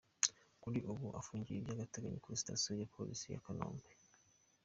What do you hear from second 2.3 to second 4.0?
Sitasiyo ya Polisi ya Kanombe.